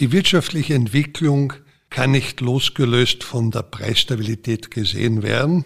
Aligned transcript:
Die 0.00 0.10
wirtschaftliche 0.10 0.74
Entwicklung 0.74 1.52
kann 1.88 2.10
nicht 2.10 2.40
losgelöst 2.40 3.22
von 3.22 3.52
der 3.52 3.62
Preisstabilität 3.62 4.72
gesehen 4.72 5.22
werden. 5.22 5.64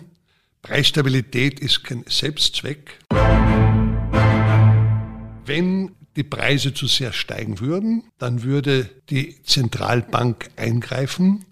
Preisstabilität 0.60 1.60
ist 1.60 1.82
kein 1.82 2.04
Selbstzweck. 2.06 2.98
Wenn 5.46 5.92
die 6.16 6.24
Preise 6.24 6.74
zu 6.74 6.86
sehr 6.86 7.14
steigen 7.14 7.60
würden, 7.60 8.02
dann 8.18 8.42
würde 8.42 8.90
die 9.08 9.42
Zentralbank 9.44 10.50
eingreifen. 10.56 11.46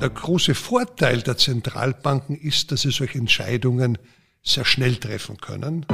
Der 0.00 0.08
große 0.08 0.54
Vorteil 0.54 1.20
der 1.20 1.36
Zentralbanken 1.36 2.34
ist, 2.34 2.72
dass 2.72 2.80
sie 2.80 2.92
solche 2.92 3.18
Entscheidungen 3.18 3.98
sehr 4.42 4.64
schnell 4.64 4.96
treffen 4.96 5.36
können. 5.36 5.84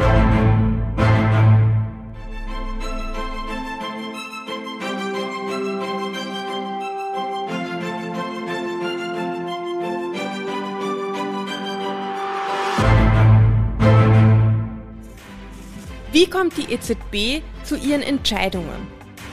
Wie 16.13 16.27
kommt 16.27 16.59
die 16.59 16.71
EZB 16.71 17.43
zu 17.65 17.75
ihren 17.75 18.03
Entscheidungen? 18.03 18.87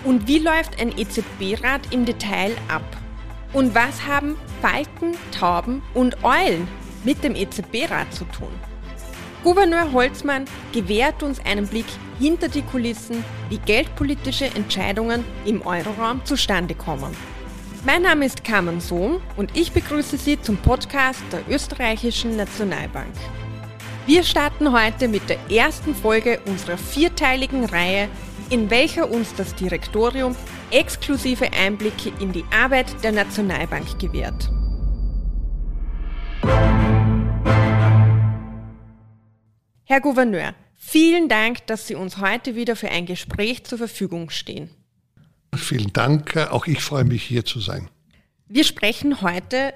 Und 0.05 0.29
wie 0.29 0.39
läuft 0.39 0.79
ein 0.79 0.97
EZB-Rat 0.97 1.93
im 1.93 2.05
Detail 2.05 2.55
ab? 2.69 2.85
Und 3.51 3.75
was 3.75 4.07
haben 4.07 4.37
Falken, 4.61 5.17
Tauben 5.37 5.81
und 5.93 6.23
Eulen 6.23 6.69
mit 7.03 7.21
dem 7.21 7.35
EZB-Rat 7.35 8.13
zu 8.13 8.23
tun? 8.23 8.47
Gouverneur 9.43 9.91
Holzmann 9.91 10.45
gewährt 10.71 11.21
uns 11.21 11.41
einen 11.45 11.67
Blick 11.67 11.87
hinter 12.17 12.47
die 12.47 12.61
Kulissen, 12.61 13.25
wie 13.49 13.57
geldpolitische 13.57 14.45
Entscheidungen 14.45 15.25
im 15.43 15.61
Euroraum 15.63 16.23
zustande 16.23 16.75
kommen. 16.75 17.13
Mein 17.85 18.03
Name 18.03 18.25
ist 18.25 18.45
Carmen 18.45 18.79
Sohn 18.79 19.19
und 19.35 19.57
ich 19.57 19.73
begrüße 19.73 20.17
Sie 20.17 20.41
zum 20.41 20.55
Podcast 20.55 21.23
der 21.33 21.41
Österreichischen 21.53 22.37
Nationalbank. 22.37 23.13
Wir 24.05 24.23
starten 24.23 24.71
heute 24.71 25.07
mit 25.07 25.29
der 25.29 25.37
ersten 25.51 25.93
Folge 25.93 26.39
unserer 26.45 26.77
vierteiligen 26.77 27.65
Reihe, 27.65 28.09
in 28.49 28.69
welcher 28.69 29.09
uns 29.09 29.35
das 29.35 29.53
Direktorium 29.55 30.35
exklusive 30.71 31.51
Einblicke 31.53 32.11
in 32.19 32.31
die 32.31 32.43
Arbeit 32.51 33.03
der 33.03 33.11
Nationalbank 33.11 33.99
gewährt. 33.99 34.49
Herr 39.83 40.01
Gouverneur, 40.01 40.53
vielen 40.75 41.29
Dank, 41.29 41.65
dass 41.67 41.87
Sie 41.87 41.95
uns 41.95 42.17
heute 42.17 42.55
wieder 42.55 42.75
für 42.75 42.89
ein 42.89 43.05
Gespräch 43.05 43.63
zur 43.65 43.77
Verfügung 43.77 44.29
stehen. 44.29 44.69
Vielen 45.55 45.91
Dank, 45.93 46.37
auch 46.37 46.67
ich 46.67 46.81
freue 46.81 47.03
mich 47.03 47.23
hier 47.23 47.43
zu 47.43 47.59
sein. 47.59 47.89
Wir 48.47 48.63
sprechen 48.63 49.21
heute 49.21 49.73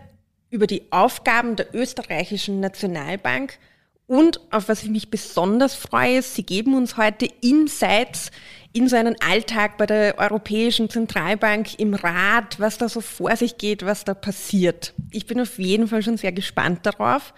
über 0.50 0.68
die 0.68 0.84
Aufgaben 0.92 1.56
der 1.56 1.74
österreichischen 1.76 2.60
Nationalbank 2.60 3.58
und 4.06 4.42
auf 4.52 4.70
was 4.70 4.84
ich 4.84 4.90
mich 4.90 5.10
besonders 5.10 5.76
freue, 5.76 6.22
Sie 6.22 6.44
geben 6.44 6.76
uns 6.76 6.98
heute 6.98 7.26
Insights 7.42 8.32
in 8.74 8.90
so 8.90 8.96
einen 8.96 9.16
Alltag 9.22 9.78
bei 9.78 9.86
der 9.86 10.18
Europäischen 10.18 10.90
Zentralbank 10.90 11.80
im 11.80 11.94
Rat, 11.94 12.60
was 12.60 12.78
da 12.78 12.90
so 12.90 13.02
vor 13.02 13.36
sich 13.38 13.58
geht, 13.58 13.86
was 13.86 14.04
da 14.04 14.14
passiert. 14.14 14.94
Ich 15.12 15.28
bin 15.28 15.40
auf 15.40 15.60
jeden 15.60 15.88
Fall 15.88 16.02
schon 16.02 16.18
sehr 16.18 16.32
gespannt 16.32 16.86
darauf. 16.86 17.34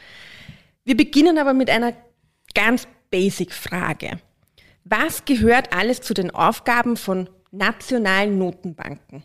Wir 0.86 0.96
beginnen 0.96 1.38
aber 1.38 1.54
mit 1.54 1.70
einer 1.70 1.94
ganz 2.54 2.88
basic 3.12 3.54
Frage. 3.54 4.20
Was 4.86 5.26
gehört 5.26 5.74
alles 5.74 6.02
zu 6.02 6.14
den 6.14 6.32
Aufgaben 6.32 6.96
von 6.96 7.30
nationalen 7.52 8.38
Notenbanken? 8.38 9.24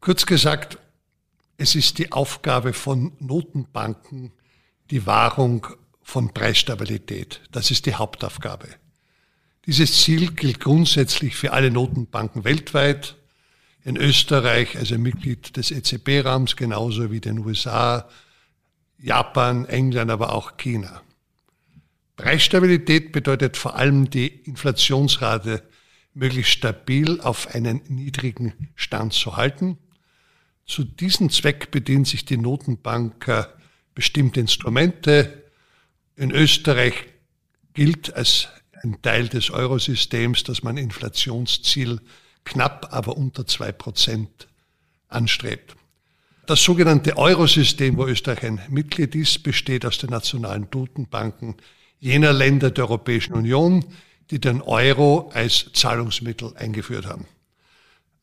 Kurz 0.00 0.26
gesagt, 0.26 0.78
es 1.56 1.74
ist 1.74 1.98
die 1.98 2.12
Aufgabe 2.12 2.72
von 2.72 3.12
Notenbanken, 3.18 4.32
die 4.90 5.06
Wahrung 5.06 5.66
von 6.02 6.32
Preisstabilität. 6.34 7.40
Das 7.52 7.70
ist 7.70 7.86
die 7.86 7.94
Hauptaufgabe. 7.94 8.68
Dieses 9.66 10.02
Ziel 10.02 10.32
gilt 10.32 10.60
grundsätzlich 10.60 11.36
für 11.36 11.52
alle 11.52 11.70
Notenbanken 11.70 12.44
weltweit. 12.44 13.16
In 13.84 13.96
Österreich 13.96 14.76
als 14.76 14.90
Mitglied 14.90 15.56
des 15.56 15.70
EZB-Rahmens 15.70 16.56
genauso 16.56 17.10
wie 17.10 17.20
den 17.20 17.38
USA, 17.38 18.08
Japan, 18.98 19.64
England, 19.66 20.10
aber 20.10 20.32
auch 20.32 20.56
China. 20.56 21.02
Preisstabilität 22.16 23.10
bedeutet 23.10 23.56
vor 23.56 23.74
allem 23.76 24.10
die 24.10 24.28
Inflationsrate 24.28 25.62
möglichst 26.14 26.52
stabil 26.52 27.20
auf 27.20 27.54
einen 27.54 27.82
niedrigen 27.88 28.70
Stand 28.76 29.12
zu 29.12 29.36
halten. 29.36 29.78
Zu 30.66 30.84
diesem 30.84 31.30
Zweck 31.30 31.70
bedient 31.70 32.06
sich 32.06 32.24
die 32.24 32.36
Notenbank 32.36 33.48
bestimmte 33.94 34.40
Instrumente, 34.40 35.41
in 36.16 36.30
Österreich 36.30 36.94
gilt 37.74 38.14
als 38.14 38.48
ein 38.82 39.00
Teil 39.02 39.28
des 39.28 39.50
Eurosystems, 39.50 40.42
dass 40.44 40.62
man 40.62 40.76
Inflationsziel 40.76 42.00
knapp, 42.44 42.88
aber 42.90 43.16
unter 43.16 43.46
zwei 43.46 43.72
Prozent 43.72 44.48
anstrebt. 45.08 45.76
Das 46.46 46.62
sogenannte 46.62 47.16
Eurosystem, 47.16 47.96
wo 47.96 48.06
Österreich 48.06 48.42
ein 48.42 48.60
Mitglied 48.68 49.14
ist, 49.14 49.42
besteht 49.44 49.86
aus 49.86 49.98
den 49.98 50.10
nationalen 50.10 50.66
Notenbanken 50.72 51.54
jener 52.00 52.32
Länder 52.32 52.72
der 52.72 52.84
Europäischen 52.84 53.34
Union, 53.34 53.84
die 54.30 54.40
den 54.40 54.60
Euro 54.60 55.30
als 55.34 55.70
Zahlungsmittel 55.72 56.52
eingeführt 56.56 57.06
haben. 57.06 57.26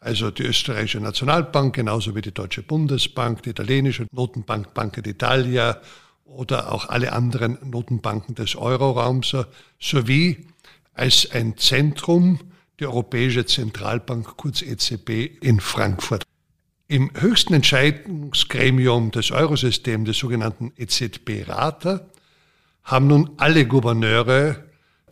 Also 0.02 0.32
die 0.32 0.44
österreichische 0.44 1.00
Nationalbank, 1.00 1.76
genauso 1.76 2.16
wie 2.16 2.22
die 2.22 2.34
Deutsche 2.34 2.64
Bundesbank, 2.64 3.44
die 3.44 3.52
italienische 3.52 4.08
Notenbank 4.12 4.74
Banca 4.74 5.02
d'Italia 5.02 5.78
oder 6.30 6.72
auch 6.72 6.90
alle 6.90 7.14
anderen 7.14 7.58
Notenbanken 7.64 8.36
des 8.36 8.56
Euroraums 8.56 9.36
sowie 9.80 10.48
als 10.94 11.30
ein 11.32 11.58
Zentrum 11.58 12.40
die 12.80 12.86
Europäische 12.86 13.46
Zentralbank, 13.46 14.38
kurz 14.38 14.62
EZB, 14.62 15.38
in 15.42 15.60
Frankfurt. 15.60 16.24
Im 16.88 17.12
höchsten 17.14 17.54
Entscheidungsgremium 17.54 19.12
des 19.12 19.32
Eurosystems, 19.32 20.08
des 20.08 20.18
sogenannten 20.18 20.72
EZB-Rater, 20.78 22.10
haben 22.84 23.08
nun 23.08 23.32
alle 23.38 23.68
Gouverneure 23.68 24.64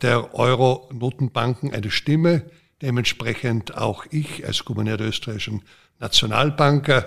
der 0.02 0.34
Euro-Notenbanken 0.34 1.72
eine 1.72 1.90
Stimme, 1.90 2.44
dementsprechend 2.82 3.76
auch 3.76 4.06
ich 4.10 4.46
als 4.46 4.64
Gouverneur 4.64 4.96
der 4.96 5.08
österreichischen 5.08 5.62
Nationalbank. 6.00 7.04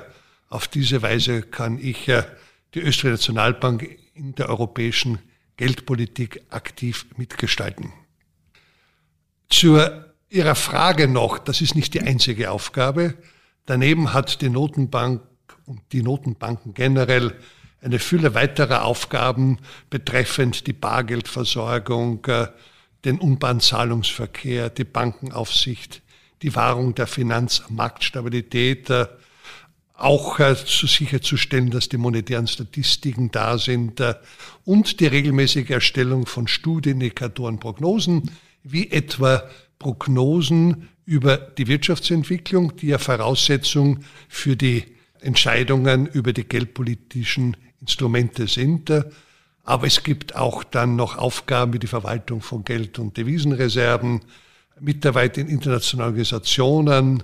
Auf 0.50 0.68
diese 0.68 1.02
Weise 1.02 1.42
kann 1.42 1.80
ich 1.80 2.10
die 2.74 2.80
österreichische 2.80 3.10
Nationalbank 3.10 3.98
in 4.14 4.36
der 4.36 4.50
europäischen 4.50 5.20
Geldpolitik 5.58 6.42
aktiv 6.50 7.06
mitgestalten. 7.18 7.94
Zu 9.50 9.80
Ihrer 10.30 10.56
Frage 10.56 11.10
noch, 11.10 11.40
das 11.40 11.60
ist 11.60 11.76
nicht 11.76 11.94
die 11.94 12.02
einzige 12.02 12.52
Aufgabe. 12.52 13.16
Daneben 13.66 14.14
hat 14.14 14.42
die 14.42 14.50
Notenbank 14.50 15.22
und 15.66 15.82
die 15.92 16.02
Notenbanken 16.02 16.74
generell 16.74 17.36
eine 17.82 18.00
Fülle 18.00 18.34
weiterer 18.34 18.86
Aufgaben 18.86 19.58
betreffend 19.90 20.68
die 20.68 20.74
Bargeldversorgung, 20.74 22.24
äh, 22.26 22.48
den 23.04 23.20
Unbahnzahlungsverkehr, 23.20 24.70
die 24.70 24.84
Bankenaufsicht, 24.84 26.02
die 26.42 26.56
Wahrung 26.56 26.96
der 26.96 27.08
Finanzmarktstabilität, 27.08 28.90
äh, 28.90 29.08
auch 30.02 30.40
äh, 30.40 30.56
zu 30.56 30.88
sicherzustellen, 30.88 31.70
dass 31.70 31.90
die 31.90 31.98
monetären 31.98 32.48
Statistiken 32.48 33.32
da 33.32 33.58
sind 33.58 34.00
äh, 34.00 34.16
und 34.66 35.00
die 35.00 35.08
regelmäßige 35.08 35.70
Erstellung 35.70 36.26
von 36.26 36.48
Studienindikatoren, 36.48 37.60
Prognosen, 37.60 38.32
wie 38.64 38.92
etwa 38.92 39.44
Prognosen 39.80 40.90
über 41.06 41.38
die 41.38 41.68
Wirtschaftsentwicklung, 41.68 42.76
die 42.76 42.88
ja 42.88 42.98
Voraussetzung 42.98 44.00
für 44.30 44.56
die 44.56 44.86
Entscheidungen 45.20 46.08
über 46.08 46.34
die 46.34 46.44
geldpolitischen 46.44 47.58
Instrumente 47.80 48.48
sind. 48.48 48.92
Aber 49.64 49.88
es 49.88 50.04
gibt 50.04 50.36
auch 50.36 50.64
dann 50.64 50.96
noch 50.96 51.18
Aufgaben 51.18 51.74
wie 51.74 51.80
die 51.80 51.88
Verwaltung 51.88 52.42
von 52.42 52.64
Geld- 52.64 53.00
und 53.00 53.18
Devisenreserven, 53.18 54.22
Mitarbeit 54.80 55.38
in 55.38 55.48
internationalen 55.48 56.10
Organisationen, 56.10 57.24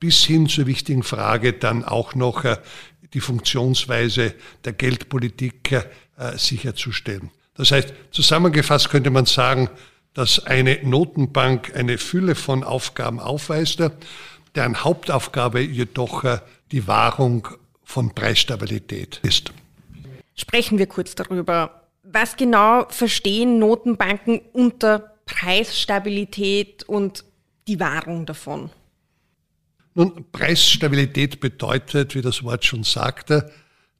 bis 0.00 0.24
hin 0.24 0.48
zur 0.48 0.66
wichtigen 0.66 1.02
Frage 1.02 1.52
dann 1.52 1.84
auch 1.84 2.14
noch 2.14 2.44
äh, 2.44 2.56
die 3.14 3.20
Funktionsweise 3.20 4.34
der 4.64 4.72
Geldpolitik 4.72 5.72
äh, 5.72 5.82
sicherzustellen. 6.36 7.30
Das 7.54 7.72
heißt, 7.72 7.92
zusammengefasst 8.10 8.90
könnte 8.90 9.10
man 9.10 9.26
sagen, 9.26 9.68
dass 10.14 10.46
eine 10.46 10.78
Notenbank 10.82 11.74
eine 11.74 11.98
Fülle 11.98 12.34
von 12.34 12.64
Aufgaben 12.64 13.20
aufweist, 13.20 13.82
deren 14.54 14.84
Hauptaufgabe 14.84 15.60
jedoch 15.60 16.24
äh, 16.24 16.38
die 16.72 16.86
Wahrung 16.86 17.48
von 17.82 18.14
Preisstabilität 18.14 19.20
ist. 19.22 19.52
Sprechen 20.34 20.78
wir 20.78 20.86
kurz 20.86 21.14
darüber. 21.14 21.82
Was 22.02 22.36
genau 22.36 22.86
verstehen 22.88 23.58
Notenbanken 23.58 24.40
unter 24.52 25.14
Preisstabilität 25.26 26.84
und 26.84 27.24
die 27.66 27.80
Wahrung 27.80 28.24
davon? 28.24 28.70
Nun, 29.94 30.30
Preisstabilität 30.30 31.40
bedeutet, 31.40 32.14
wie 32.14 32.22
das 32.22 32.42
Wort 32.42 32.64
schon 32.64 32.84
sagte, 32.84 33.52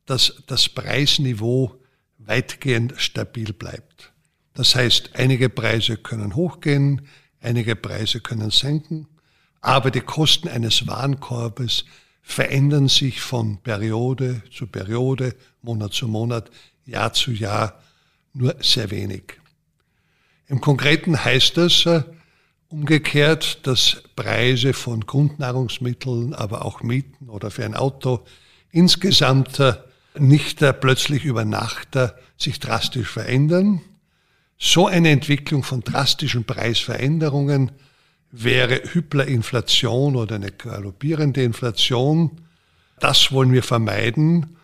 dass 0.07 0.43
das 0.47 0.69
Preisniveau 0.69 1.75
weitgehend 2.19 2.95
stabil 2.97 3.53
bleibt. 3.53 4.13
Das 4.55 4.75
heißt, 4.75 5.11
einige 5.15 5.49
Preise 5.49 5.97
können 5.97 6.35
hochgehen, 6.35 7.03
einige 7.41 7.77
Preise 7.77 8.21
können 8.21 8.51
senken, 8.51 9.07
aber 9.61 9.91
die 9.91 10.01
Kosten 10.01 10.49
eines 10.49 10.87
Warenkorbes 10.87 11.85
verändern 12.23 12.89
sich 12.89 13.21
von 13.21 13.59
Periode 13.63 14.43
zu 14.53 14.67
Periode, 14.67 15.35
Monat 15.63 15.93
zu 15.93 16.09
Monat, 16.09 16.51
Jahr 16.85 17.13
zu 17.13 17.33
Jahr 17.33 17.81
nur 18.33 18.57
sehr 18.61 18.91
wenig. 18.91 19.39
Im 20.47 20.61
Konkreten 20.61 21.25
heißt 21.25 21.57
äh, 21.59 22.03
umgekehrt, 22.69 23.67
dass 23.67 24.03
Preise 24.15 24.73
von 24.73 25.07
Grundnahrungsmitteln, 25.07 26.35
aber 26.35 26.65
auch 26.65 26.83
Mieten 26.83 27.29
oder 27.29 27.51
für 27.51 27.65
ein 27.65 27.75
Auto 27.75 28.21
insgesamt 28.71 29.59
äh, 29.61 29.75
nicht 30.19 30.63
äh, 30.63 30.73
plötzlich 30.73 31.25
über 31.25 31.45
Nacht 31.45 31.97
sich 32.37 32.61
drastisch 32.61 33.09
verändern. 33.09 33.81
So 34.59 34.87
eine 34.87 35.11
Entwicklung 35.11 35.63
von 35.63 35.81
drastischen 35.81 36.45
Preisveränderungen 36.45 37.73
wäre 38.31 38.83
Hyperinflation 38.93 40.17
oder 40.17 40.35
eine 40.35 40.51
galoppierende 40.51 41.43
Inflation. 41.43 42.41
Das 43.01 43.33
wollen 43.33 43.53
wir 43.53 43.63
vermeiden. 43.63 44.57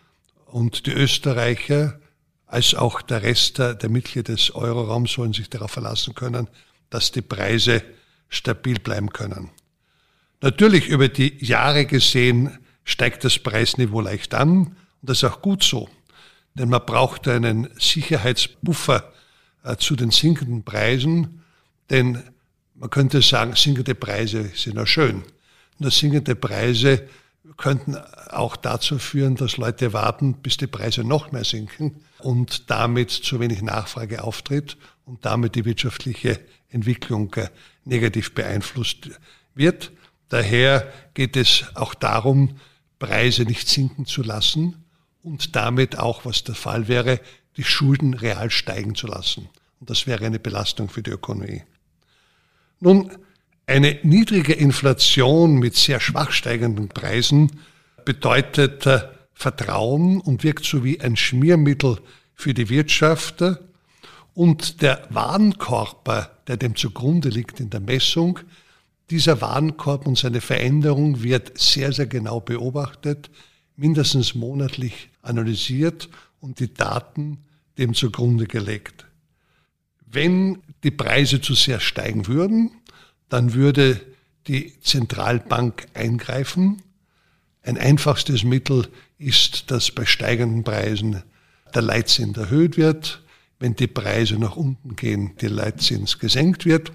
Und 0.46 0.86
die 0.86 0.92
Österreicher 0.92 1.98
als 2.46 2.74
auch 2.74 3.02
der 3.02 3.22
Rest 3.22 3.58
der 3.58 3.88
Mitglieder 3.88 4.34
des 4.34 4.54
Euroraums 4.54 5.12
sollen 5.12 5.32
sich 5.32 5.48
darauf 5.48 5.72
verlassen 5.72 6.14
können, 6.14 6.48
dass 6.94 7.10
die 7.10 7.22
Preise 7.22 7.82
stabil 8.28 8.78
bleiben 8.78 9.10
können. 9.12 9.50
Natürlich 10.40 10.86
über 10.86 11.08
die 11.08 11.44
Jahre 11.44 11.86
gesehen 11.86 12.56
steigt 12.84 13.24
das 13.24 13.40
Preisniveau 13.40 14.00
leicht 14.00 14.32
an 14.32 14.66
und 14.68 14.76
das 15.00 15.18
ist 15.18 15.24
auch 15.24 15.42
gut 15.42 15.64
so, 15.64 15.88
denn 16.54 16.68
man 16.68 16.86
braucht 16.86 17.26
einen 17.26 17.68
Sicherheitsbuffer 17.80 19.12
äh, 19.64 19.76
zu 19.76 19.96
den 19.96 20.12
sinkenden 20.12 20.62
Preisen, 20.62 21.42
denn 21.90 22.22
man 22.76 22.90
könnte 22.90 23.22
sagen, 23.22 23.56
sinkende 23.56 23.96
Preise 23.96 24.52
sind 24.54 24.76
ja 24.76 24.86
schön. 24.86 25.24
Nur 25.80 25.90
sinkende 25.90 26.36
Preise 26.36 27.08
könnten 27.56 27.96
auch 28.30 28.54
dazu 28.54 29.00
führen, 29.00 29.34
dass 29.34 29.56
Leute 29.56 29.92
warten, 29.92 30.34
bis 30.34 30.58
die 30.58 30.68
Preise 30.68 31.02
noch 31.02 31.32
mehr 31.32 31.44
sinken 31.44 32.04
und 32.20 32.70
damit 32.70 33.10
zu 33.10 33.40
wenig 33.40 33.62
Nachfrage 33.62 34.22
auftritt 34.22 34.76
und 35.06 35.24
damit 35.24 35.56
die 35.56 35.64
wirtschaftliche 35.64 36.38
Entwicklung 36.74 37.32
äh, 37.34 37.48
negativ 37.84 38.34
beeinflusst 38.34 39.10
wird. 39.54 39.92
Daher 40.28 40.92
geht 41.14 41.36
es 41.36 41.64
auch 41.74 41.94
darum, 41.94 42.56
Preise 42.98 43.44
nicht 43.44 43.68
sinken 43.68 44.06
zu 44.06 44.22
lassen 44.22 44.84
und 45.22 45.56
damit 45.56 45.98
auch, 45.98 46.24
was 46.24 46.44
der 46.44 46.54
Fall 46.54 46.88
wäre, 46.88 47.20
die 47.56 47.64
Schulden 47.64 48.14
real 48.14 48.50
steigen 48.50 48.94
zu 48.94 49.06
lassen. 49.06 49.48
Und 49.80 49.90
das 49.90 50.06
wäre 50.06 50.26
eine 50.26 50.38
Belastung 50.38 50.88
für 50.88 51.02
die 51.02 51.10
Ökonomie. 51.10 51.62
Nun, 52.80 53.10
eine 53.66 53.98
niedrige 54.02 54.52
Inflation 54.52 55.58
mit 55.58 55.74
sehr 55.74 56.00
schwach 56.00 56.32
steigenden 56.32 56.88
Preisen 56.88 57.60
bedeutet 58.04 58.86
äh, 58.86 59.00
Vertrauen 59.32 60.20
und 60.20 60.44
wirkt 60.44 60.64
so 60.64 60.84
wie 60.84 61.00
ein 61.00 61.16
Schmiermittel 61.16 61.98
für 62.34 62.54
die 62.54 62.68
Wirtschaft. 62.68 63.42
Und 64.34 64.82
der 64.82 65.06
Warenkorb, 65.10 66.44
der 66.46 66.56
dem 66.56 66.74
zugrunde 66.74 67.28
liegt 67.28 67.60
in 67.60 67.70
der 67.70 67.80
Messung, 67.80 68.40
dieser 69.10 69.40
Warenkorb 69.40 70.06
und 70.06 70.18
seine 70.18 70.40
Veränderung 70.40 71.22
wird 71.22 71.58
sehr, 71.58 71.92
sehr 71.92 72.06
genau 72.06 72.40
beobachtet, 72.40 73.30
mindestens 73.76 74.34
monatlich 74.34 75.10
analysiert 75.22 76.08
und 76.40 76.58
die 76.58 76.72
Daten 76.72 77.38
dem 77.78 77.94
zugrunde 77.94 78.46
gelegt. 78.46 79.06
Wenn 80.06 80.62
die 80.82 80.90
Preise 80.90 81.40
zu 81.40 81.54
sehr 81.54 81.80
steigen 81.80 82.26
würden, 82.26 82.70
dann 83.28 83.54
würde 83.54 84.00
die 84.46 84.78
Zentralbank 84.80 85.86
eingreifen. 85.94 86.82
Ein 87.62 87.78
einfachstes 87.78 88.44
Mittel 88.44 88.88
ist, 89.18 89.70
dass 89.70 89.90
bei 89.90 90.04
steigenden 90.06 90.64
Preisen 90.64 91.22
der 91.74 91.82
Leitzins 91.82 92.36
erhöht 92.36 92.76
wird. 92.76 93.23
Wenn 93.64 93.76
die 93.76 93.86
Preise 93.86 94.34
nach 94.34 94.56
unten 94.56 94.94
gehen, 94.94 95.38
der 95.40 95.48
Leitzins 95.48 96.18
gesenkt 96.18 96.66
wird. 96.66 96.92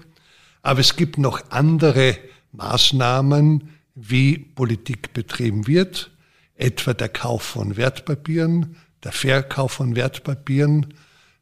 Aber 0.62 0.78
es 0.78 0.94
gibt 0.94 1.18
noch 1.18 1.50
andere 1.50 2.16
Maßnahmen, 2.52 3.70
wie 3.96 4.38
Politik 4.38 5.12
betrieben 5.12 5.66
wird, 5.66 6.12
etwa 6.54 6.94
der 6.94 7.08
Kauf 7.08 7.42
von 7.42 7.76
Wertpapieren, 7.76 8.76
der 9.02 9.10
Verkauf 9.10 9.72
von 9.72 9.96
Wertpapieren, 9.96 10.94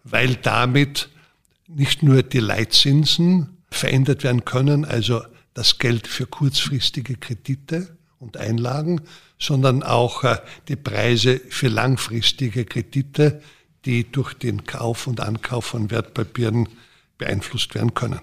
weil 0.02 0.34
damit 0.36 1.10
nicht 1.66 2.02
nur 2.02 2.22
die 2.22 2.40
Leitzinsen 2.40 3.58
verändert 3.70 4.24
werden 4.24 4.46
können, 4.46 4.86
also 4.86 5.20
das 5.52 5.76
Geld 5.76 6.06
für 6.06 6.24
kurzfristige 6.24 7.16
Kredite 7.16 7.98
und 8.18 8.38
Einlagen, 8.38 9.02
sondern 9.38 9.82
auch 9.82 10.24
äh, 10.24 10.38
die 10.68 10.76
Preise 10.76 11.38
für 11.50 11.68
langfristige 11.68 12.64
Kredite, 12.64 13.42
die 13.88 14.04
durch 14.12 14.34
den 14.34 14.64
Kauf 14.64 15.06
und 15.06 15.20
Ankauf 15.20 15.64
von 15.64 15.90
Wertpapieren 15.90 16.68
beeinflusst 17.16 17.74
werden 17.74 17.94
können. 17.94 18.20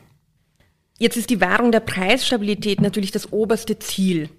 Jetzt 0.99 1.17
ist 1.17 1.31
die 1.31 1.41
Wahrung 1.41 1.71
der 1.71 1.79
Preisstabilität 1.81 2.79
natürlich 2.79 3.11
das 3.11 3.33
oberste 3.33 3.79
Ziel. 3.79 4.29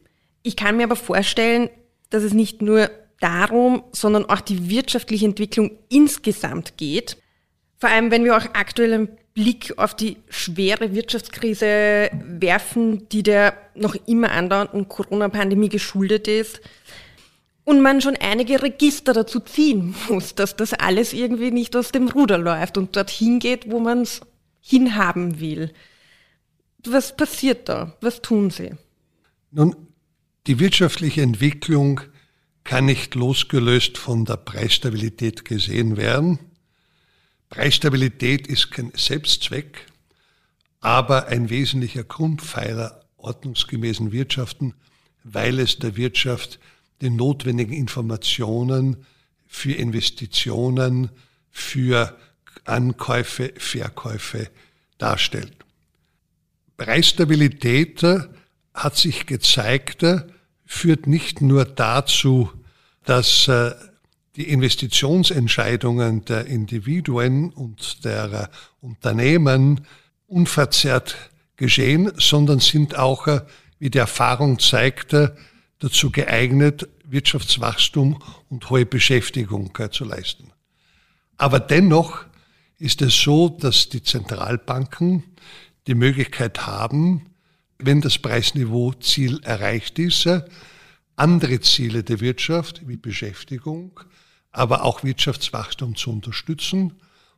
Ich 0.43 0.57
kann 0.57 0.77
mir 0.77 0.85
aber 0.85 0.97
vorstellen, 0.97 1.69
dass 2.11 2.23
es 2.23 2.33
nicht 2.33 2.63
nur 2.63 2.91
darum, 3.19 3.83
sondern 3.93 4.25
auch 4.27 4.41
die 4.41 4.71
wirtschaftliche 4.71 5.27
Entwicklung 5.27 5.73
insgesamt 5.89 6.77
geht. 6.77 7.17
Vor 7.79 7.91
allem, 7.91 8.13
wenn 8.13 8.25
wir 8.25 8.37
auch 8.37 8.47
aktuell 8.55 8.95
einen 8.95 9.09
Blick 9.35 9.75
auf 9.77 9.95
die 9.95 10.19
schwere 10.29 10.95
Wirtschaftskrise 10.95 12.09
werfen, 12.25 13.09
die 13.09 13.25
der 13.25 13.55
noch 13.75 13.97
immer 14.07 14.31
andauernden 14.31 14.89
Corona-Pandemie 14.89 15.69
geschuldet 15.69 16.29
ist. 16.29 16.61
Und 17.67 17.83
man 17.83 18.01
schon 18.01 18.15
einige 18.15 18.63
Register 18.63 19.13
dazu 19.13 19.41
ziehen 19.41 19.93
muss, 20.09 20.37
dass 20.37 20.55
das 20.55 20.73
alles 20.73 21.13
irgendwie 21.13 21.51
nicht 21.51 21.75
aus 21.75 21.91
dem 21.91 22.07
Ruder 22.07 22.39
läuft 22.39 22.79
und 22.79 22.95
dorthin 22.95 23.41
geht, 23.41 23.69
wo 23.69 23.81
man 23.81 24.03
es 24.03 24.21
hinhaben 24.61 25.41
will. 25.41 25.75
Was 26.87 27.17
passiert 27.17 27.69
da? 27.69 27.97
Was 28.01 28.23
tun 28.23 28.51
Sie? 28.51 28.71
Nun, 29.51 29.75
die 30.47 30.61
wirtschaftliche 30.61 31.23
Entwicklung 31.23 32.03
kann 32.63 32.85
nicht 32.85 33.17
losgelöst 33.17 33.99
von 33.99 34.25
der 34.25 34.37
Preisstabilität 34.37 35.45
gesehen 35.45 35.97
werden. 35.97 36.39
Preisstabilität 37.51 38.47
ist 38.47 38.71
kein 38.71 38.93
Selbstzweck, 38.95 39.87
aber 40.79 41.27
ein 41.27 41.51
wesentlicher 41.51 42.05
Grundpfeiler 42.05 43.05
ordnungsgemäßen 43.17 44.13
Wirtschaften, 44.13 44.75
weil 45.25 45.59
es 45.59 45.81
der 45.81 45.97
Wirtschaft 45.97 46.61
die 47.01 47.11
notwendigen 47.11 47.73
Informationen 47.73 49.05
für 49.47 49.73
Investitionen, 49.73 51.11
für 51.51 52.17
Ankäufe, 52.65 53.53
Verkäufe 53.57 54.51
darstellt. 54.99 55.55
Preisstabilität 56.77 58.03
hat 58.75 58.97
sich 58.97 59.27
gezeigt, 59.27 60.05
führt 60.65 61.07
nicht 61.07 61.41
nur 61.41 61.65
dazu, 61.65 62.51
dass 63.05 63.49
äh, 63.49 63.73
die 64.35 64.51
Investitionsentscheidungen 64.51 66.25
der 66.27 66.47
Individuen 66.47 67.51
und 67.51 68.05
der 68.05 68.51
Unternehmen 68.81 69.87
unverzerrt 70.27 71.17
geschehen, 71.57 72.13
sondern 72.19 72.61
sind 72.61 72.97
auch, 72.97 73.27
äh, 73.29 73.41
wie 73.79 73.91
die 73.91 73.99
Erfahrung 73.99 74.59
zeigte, 74.59 75.37
dazu 75.79 76.11
geeignet, 76.11 76.89
Wirtschaftswachstum 77.05 78.23
und 78.49 78.69
hohe 78.71 78.87
Beschäftigung 78.87 79.77
äh, 79.79 79.91
zu 79.91 80.05
leisten. 80.05 80.53
Aber 81.37 81.61
dennoch 81.61 82.25
ist 82.79 83.03
es 83.03 83.21
so, 83.21 83.49
dass 83.49 83.89
die 83.89 84.03
Zentralbanken 84.03 85.23
die 85.87 85.95
Möglichkeit 85.95 86.67
haben, 86.67 87.27
wenn 87.79 88.01
das 88.01 88.19
Preisniveau-Ziel 88.19 89.41
erreicht 89.43 89.99
ist, 89.99 90.27
äh, 90.27 90.43
andere 91.15 91.61
Ziele 91.61 92.03
der 92.03 92.21
Wirtschaft 92.21 92.87
wie 92.87 92.97
Beschäftigung, 92.97 94.01
aber 94.51 94.85
auch 94.85 95.05
Wirtschaftswachstum 95.05 95.97
zu 95.97 96.11
unterstützen. 96.11 96.95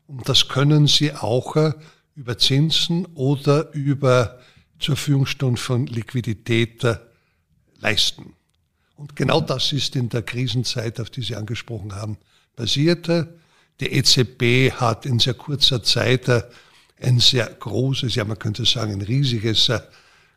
Und 0.07 0.29
das 0.29 0.49
können 0.49 0.87
sie 0.87 1.13
auch 1.13 1.57
äh, 1.57 1.73
über 2.15 2.39
Zinsen 2.39 3.07
oder 3.15 3.73
über 3.75 4.41
zur 4.79 4.97
Verfügung 4.97 5.57
von 5.57 5.87
Liquidität 5.87 6.85
leisten. 7.79 8.35
Und 8.97 9.17
genau 9.17 9.41
das 9.41 9.73
ist 9.73 9.97
in 9.97 10.09
der 10.09 10.23
Krisenzeit, 10.23 11.01
auf 11.01 11.11
die 11.11 11.23
Sie 11.23 11.37
angesprochen 11.37 11.95
haben, 11.95 12.19
passiert. 12.57 13.09
Die 13.81 13.93
EZB 13.93 14.73
hat 14.73 15.07
in 15.07 15.21
sehr 15.21 15.35
kurzer 15.35 15.83
Zeit 15.83 16.29
ein 17.01 17.21
sehr 17.21 17.47
großes, 17.47 18.17
ja 18.17 18.25
man 18.25 18.39
könnte 18.39 18.65
sagen 18.65 18.93
ein 18.93 19.03
riesiges 19.03 19.71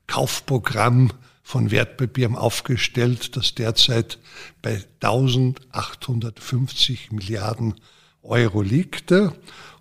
Kaufprogramm 0.05 1.11
von 1.41 1.71
Wertpapieren 1.71 2.35
aufgestellt, 2.35 3.35
das 3.35 3.55
derzeit 3.55 4.19
bei 4.61 4.83
1850 5.01 7.11
Milliarden 7.11 7.73
Euro 8.21 8.61
liegt 8.61 9.11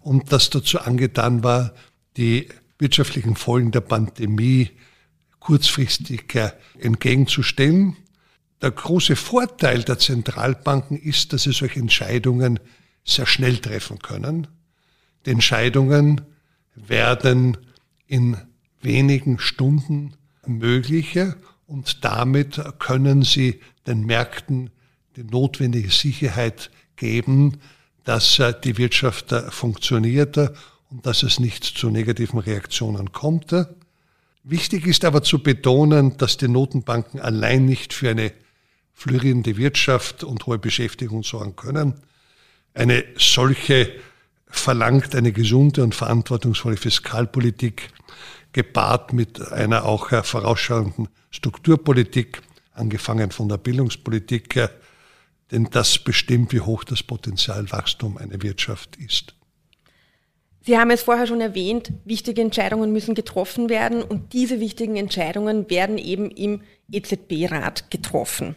und 0.00 0.32
das 0.32 0.48
dazu 0.48 0.80
angetan 0.80 1.44
war, 1.44 1.74
die 2.16 2.48
wirtschaftlichen 2.78 3.36
Folgen 3.36 3.72
der 3.72 3.82
Pandemie 3.82 4.70
kurzfristig 5.40 6.24
entgegenzustellen. 6.78 7.96
Der 8.62 8.70
große 8.70 9.16
Vorteil 9.16 9.82
der 9.82 9.98
Zentralbanken 9.98 10.96
ist, 10.96 11.32
dass 11.32 11.44
sie 11.44 11.52
solche 11.52 11.80
Entscheidungen 11.80 12.60
sehr 13.04 13.26
schnell 13.26 13.56
treffen 13.58 13.98
können. 13.98 14.46
Die 15.26 15.30
Entscheidungen 15.30 16.20
werden 16.74 17.56
in 18.06 18.36
wenigen 18.82 19.38
Stunden 19.38 20.14
mögliche 20.46 21.36
und 21.66 22.04
damit 22.04 22.60
können 22.78 23.22
sie 23.22 23.60
den 23.86 24.04
Märkten 24.04 24.70
die 25.16 25.24
notwendige 25.24 25.90
Sicherheit 25.90 26.70
geben, 26.96 27.60
dass 28.04 28.38
äh, 28.38 28.54
die 28.64 28.78
Wirtschaft 28.78 29.32
äh, 29.32 29.50
funktioniert 29.50 30.36
und 30.36 31.06
dass 31.06 31.22
es 31.22 31.38
nicht 31.38 31.64
zu 31.64 31.90
negativen 31.90 32.38
Reaktionen 32.38 33.12
kommt. 33.12 33.52
Wichtig 34.42 34.86
ist 34.86 35.04
aber 35.04 35.22
zu 35.22 35.42
betonen, 35.42 36.16
dass 36.16 36.36
die 36.36 36.48
Notenbanken 36.48 37.20
allein 37.20 37.66
nicht 37.66 37.92
für 37.92 38.10
eine 38.10 38.32
florierende 38.94 39.56
Wirtschaft 39.56 40.24
und 40.24 40.46
hohe 40.46 40.58
Beschäftigung 40.58 41.22
sorgen 41.24 41.56
können. 41.56 41.94
Eine 42.74 43.04
solche 43.16 43.92
verlangt 44.46 45.14
eine 45.14 45.32
gesunde 45.32 45.82
und 45.82 45.94
verantwortungsvolle 45.94 46.76
Fiskalpolitik, 46.76 47.90
gepaart 48.52 49.12
mit 49.12 49.52
einer 49.52 49.84
auch 49.84 50.08
vorausschauenden 50.24 51.08
Strukturpolitik, 51.30 52.42
angefangen 52.72 53.30
von 53.30 53.48
der 53.48 53.58
Bildungspolitik, 53.58 54.68
denn 55.50 55.68
das 55.70 55.98
bestimmt, 55.98 56.52
wie 56.52 56.60
hoch 56.60 56.84
das 56.84 57.02
Potenzialwachstum 57.02 58.16
einer 58.16 58.42
Wirtschaft 58.42 58.96
ist. 58.96 59.34
Sie 60.70 60.78
haben 60.78 60.92
es 60.92 61.02
vorher 61.02 61.26
schon 61.26 61.40
erwähnt, 61.40 61.90
wichtige 62.04 62.42
Entscheidungen 62.42 62.92
müssen 62.92 63.16
getroffen 63.16 63.68
werden 63.68 64.04
und 64.04 64.32
diese 64.32 64.60
wichtigen 64.60 64.94
Entscheidungen 64.94 65.68
werden 65.68 65.98
eben 65.98 66.30
im 66.30 66.62
EZB-Rat 66.92 67.90
getroffen. 67.90 68.54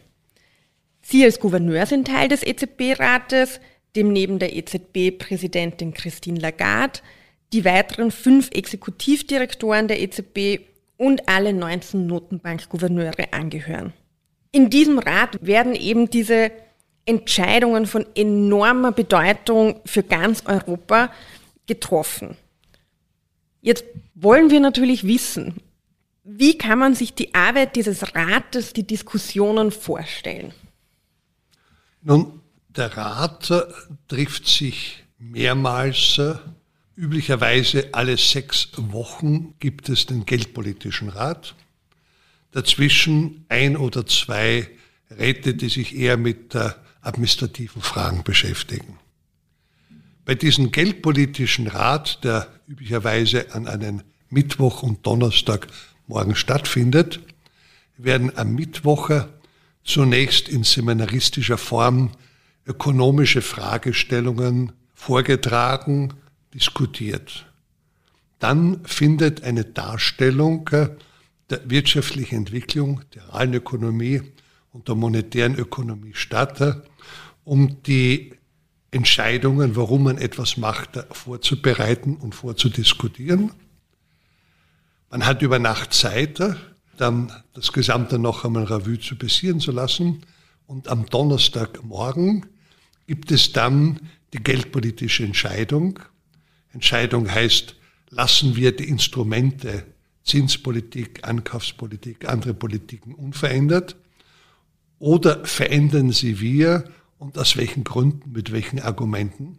Sie 1.02 1.24
als 1.24 1.40
Gouverneur 1.40 1.88
sind 1.88 2.06
Teil 2.06 2.28
des 2.28 2.44
EZB-Rates, 2.44 3.60
dem 3.96 4.14
neben 4.14 4.38
der 4.38 4.56
EZB-Präsidentin 4.56 5.96
Christine 5.96 6.40
Lagarde 6.40 7.00
die 7.52 7.66
weiteren 7.66 8.12
fünf 8.12 8.52
Exekutivdirektoren 8.52 9.88
der 9.88 10.00
EZB 10.00 10.60
und 10.98 11.28
alle 11.28 11.52
19 11.52 12.06
Notenbankgouverneure 12.06 13.34
angehören. 13.34 13.92
In 14.52 14.70
diesem 14.70 15.00
Rat 15.00 15.40
werden 15.42 15.74
eben 15.74 16.12
diese 16.12 16.52
Entscheidungen 17.08 17.88
von 17.88 18.06
enormer 18.14 18.92
Bedeutung 18.92 19.82
für 19.84 20.04
ganz 20.04 20.44
Europa 20.46 21.10
getroffen. 21.68 22.38
Jetzt 23.62 23.86
wollen 24.16 24.50
wir 24.50 24.60
natürlich 24.60 25.06
wissen, 25.06 25.62
wie 26.24 26.58
kann 26.58 26.80
man 26.80 26.96
sich 26.96 27.14
die 27.14 27.34
Arbeit 27.36 27.76
dieses 27.76 28.16
Rates, 28.16 28.74
die 28.74 28.88
Diskussionen 28.88 29.72
vorstellen? 29.72 30.54
Nun, 32.02 32.42
der 32.70 32.96
Rat 32.98 33.52
trifft 34.08 34.48
sich 34.48 35.04
mehrmals. 35.18 36.22
Üblicherweise 36.96 37.90
alle 37.94 38.18
sechs 38.18 38.70
Wochen 38.76 39.56
gibt 39.60 39.90
es 39.90 40.06
den 40.06 40.26
Geldpolitischen 40.26 41.10
Rat. 41.10 41.56
Dazwischen 42.52 43.46
ein 43.50 43.76
oder 43.76 44.06
zwei 44.06 44.70
Räte, 45.10 45.56
die 45.56 45.70
sich 45.70 45.96
eher 45.96 46.18
mit 46.18 46.56
administrativen 47.02 47.82
Fragen 47.82 48.24
beschäftigen. 48.24 49.00
Bei 50.26 50.36
diesem 50.36 50.72
Geldpolitischen 50.72 51.68
Rat, 51.68 52.24
der 52.24 52.48
üblicherweise 52.68 53.54
an 53.54 53.68
einem 53.68 54.04
Mittwoch 54.30 54.82
und 54.82 55.06
Donnerstag 55.06 55.68
morgen 56.08 56.36
stattfindet, 56.36 57.20
werden 57.98 58.38
am 58.38 58.56
Mittwoch 58.56 59.12
zunächst 59.84 60.48
in 60.48 60.64
seminaristischer 60.64 61.58
Form 61.58 62.12
ökonomische 62.66 63.42
Fragestellungen 63.42 64.72
vorgetragen, 64.94 66.14
diskutiert. 66.54 67.46
Dann 68.40 68.86
findet 68.86 69.44
eine 69.44 69.66
Darstellung 69.66 70.70
der 70.70 71.70
wirtschaftlichen 71.70 72.38
Entwicklung, 72.38 73.02
der 73.14 73.28
realen 73.28 73.54
Ökonomie 73.56 74.22
und 74.72 74.88
der 74.88 74.96
monetären 74.96 75.56
Ökonomie 75.56 76.14
statt, 76.14 76.84
um 77.44 77.84
die 77.84 78.34
Entscheidungen, 78.94 79.76
warum 79.76 80.04
man 80.04 80.18
etwas 80.18 80.58
macht, 80.58 81.04
vorzubereiten 81.12 82.16
und 82.16 82.36
vorzudiskutieren. 82.36 83.52
Man 85.10 85.26
hat 85.26 85.42
über 85.42 85.60
Nacht 85.60 85.94
Zeit, 85.94 86.40
dann 86.98 87.32
das 87.54 87.72
Gesamte 87.72 88.20
noch 88.20 88.46
einmal 88.46 88.64
Revue 88.64 89.00
zu 89.00 89.16
passieren 89.16 89.60
zu 89.60 89.72
lassen. 89.72 90.24
Und 90.68 90.88
am 90.88 91.06
Donnerstagmorgen 91.06 92.46
gibt 93.08 93.32
es 93.32 93.52
dann 93.52 94.00
die 94.34 94.42
geldpolitische 94.42 95.24
Entscheidung. 95.24 96.00
Entscheidung 96.72 97.30
heißt, 97.30 97.76
lassen 98.10 98.56
wir 98.56 98.76
die 98.76 98.88
Instrumente 98.88 99.86
Zinspolitik, 100.24 101.28
Ankaufspolitik, 101.28 102.28
andere 102.30 102.54
Politiken 102.54 103.14
unverändert 103.14 103.96
oder 105.00 105.44
verändern 105.46 106.12
sie 106.12 106.40
wir 106.40 106.86
und 107.24 107.38
aus 107.38 107.56
welchen 107.56 107.86
Gründen, 107.86 108.34
mit 108.34 108.52
welchen 108.52 108.82
Argumenten? 108.82 109.58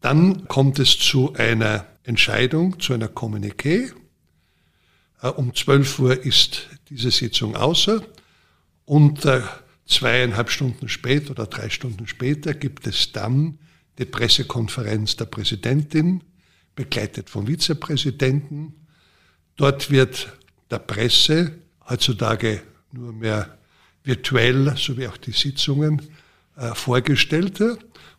Dann 0.00 0.46
kommt 0.46 0.78
es 0.78 0.98
zu 0.98 1.34
einer 1.34 1.84
Entscheidung, 2.04 2.78
zu 2.78 2.94
einer 2.94 3.08
Kommuniqué. 3.08 3.92
Äh, 5.20 5.28
um 5.28 5.52
12 5.52 5.98
Uhr 5.98 6.24
ist 6.24 6.68
diese 6.90 7.10
Sitzung 7.10 7.56
außer 7.56 8.02
und 8.84 9.24
äh, 9.24 9.42
zweieinhalb 9.86 10.50
Stunden 10.50 10.88
später 10.88 11.32
oder 11.32 11.46
drei 11.46 11.70
Stunden 11.70 12.06
später 12.06 12.54
gibt 12.54 12.86
es 12.86 13.10
dann 13.10 13.58
die 13.98 14.04
Pressekonferenz 14.04 15.16
der 15.16 15.24
Präsidentin, 15.24 16.22
begleitet 16.76 17.30
vom 17.30 17.48
Vizepräsidenten. 17.48 18.86
Dort 19.56 19.90
wird 19.90 20.38
der 20.70 20.78
Presse, 20.78 21.58
heutzutage 21.88 22.62
nur 22.92 23.12
mehr 23.12 23.56
virtuell, 24.06 24.74
sowie 24.76 25.08
auch 25.08 25.16
die 25.16 25.32
Sitzungen, 25.32 26.00
äh, 26.56 26.74
vorgestellt 26.74 27.62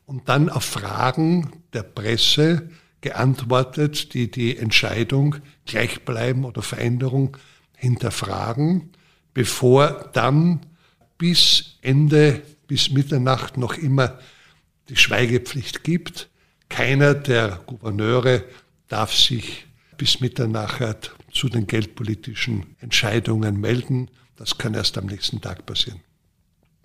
und 0.06 0.30
dann 0.30 0.50
auf 0.50 0.64
Fragen 0.64 1.64
der 1.74 1.84
Presse 1.84 2.70
geantwortet, 3.02 4.14
die 4.14 4.30
die 4.30 4.58
Entscheidung 4.58 5.38
gleichbleiben 5.66 6.46
oder 6.46 6.62
Veränderung 6.62 7.38
hinterfragen, 7.76 8.92
bevor 9.34 10.10
dann 10.14 10.66
bis 11.18 11.78
Ende, 11.82 12.42
bis 12.68 12.92
Mitternacht 12.92 13.58
noch 13.58 13.78
immer 13.78 14.20
die 14.90 14.96
Schweigepflicht 14.96 15.84
gibt. 15.84 16.30
Keiner 16.70 17.14
der 17.14 17.62
Gouverneure 17.66 18.44
darf 18.88 19.14
sich 19.14 19.66
bis 19.98 20.20
Mitternacht 20.20 21.16
zu 21.32 21.50
den 21.50 21.68
geldpolitischen 21.68 22.76
Entscheidungen 22.80 23.60
melden. 23.60 24.10
Das 24.38 24.58
kann 24.58 24.74
erst 24.74 24.98
am 24.98 25.08
nächsten 25.08 25.42
Tag 25.42 25.66
passieren. 25.66 26.00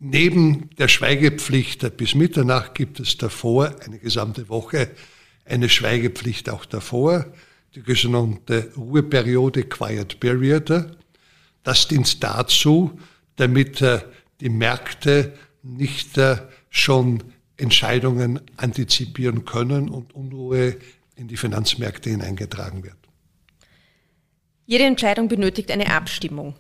Neben 0.01 0.71
der 0.79 0.89
Schweigepflicht 0.89 1.97
bis 1.97 2.15
Mitternacht 2.17 2.75
gibt 2.75 2.99
es 2.99 3.17
davor 3.19 3.77
eine 3.85 3.99
gesamte 3.99 4.49
Woche 4.49 4.91
eine 5.45 5.69
Schweigepflicht 5.69 6.51
auch 6.51 6.65
davor, 6.65 7.27
die 7.75 7.81
sogenannte 7.95 8.73
Ruheperiode, 8.77 9.65
Quiet 9.65 10.21
Period. 10.21 10.97
Das 11.63 11.89
dient 11.89 12.23
dazu, 12.23 12.99
damit 13.37 13.81
äh, 13.83 14.01
die 14.41 14.51
Märkte 14.51 15.35
nicht 15.63 16.19
äh, 16.19 16.37
schon 16.71 17.23
Entscheidungen 17.57 18.41
antizipieren 18.57 19.45
können 19.45 19.89
und 19.89 20.15
Unruhe 20.15 20.77
in 21.17 21.29
die 21.29 21.37
Finanzmärkte 21.37 22.11
hineingetragen 22.11 22.83
wird. 22.83 22.97
Jede 24.67 24.85
Entscheidung 24.85 25.29
benötigt 25.29 25.71
eine 25.71 25.95
Abstimmung. 25.95 26.57